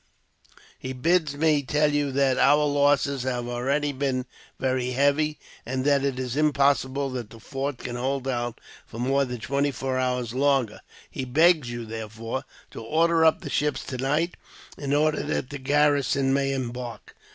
[0.79, 4.25] He bids me tell you that our losses have been already
[4.59, 9.25] very heavy, and that it is impossible that the fort can hold out for more
[9.25, 10.81] than twenty four hours longer.
[11.11, 14.33] He begs you, therefore, to order up the ships tonight,
[14.75, 17.15] in order that the garrison may embark."